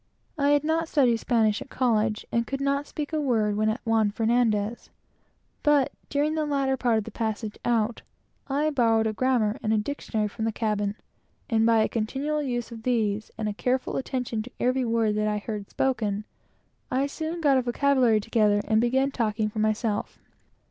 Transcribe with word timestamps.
I 0.35 0.49
had 0.49 0.63
never 0.63 0.87
studied 0.87 1.17
Spanish 1.17 1.59
while 1.61 1.65
at 1.67 1.69
college, 1.69 2.25
and 2.31 2.47
could 2.47 2.59
not 2.59 2.87
speak 2.87 3.13
a 3.13 3.21
word, 3.21 3.55
when 3.55 3.69
at 3.69 3.81
Juan 3.85 4.09
Fernandez; 4.09 4.89
but 5.61 5.91
during 6.09 6.33
the 6.33 6.43
latter 6.43 6.75
part 6.75 6.97
of 6.97 7.03
the 7.03 7.11
passage 7.11 7.59
out, 7.63 8.01
I 8.47 8.71
borrowed 8.71 9.05
a 9.05 9.13
grammar 9.13 9.59
and 9.61 9.83
dictionary 9.83 10.27
from 10.27 10.45
the 10.45 10.51
cabin, 10.51 10.95
and 11.51 11.67
by 11.67 11.83
a 11.83 11.87
continual 11.87 12.41
use 12.41 12.71
of 12.71 12.81
these, 12.81 13.29
and 13.37 13.47
a 13.47 13.53
careful 13.53 13.95
attention 13.95 14.41
to 14.41 14.51
every 14.59 14.85
word 14.85 15.13
that 15.17 15.27
I 15.27 15.37
heard 15.37 15.69
spoken, 15.69 16.23
I 16.89 17.05
soon 17.05 17.39
got 17.39 17.59
a 17.59 17.61
vocabulary 17.61 18.19
together, 18.19 18.61
and 18.67 18.81
began 18.81 19.11
talking 19.11 19.49
for 19.49 19.59
myself. 19.59 20.17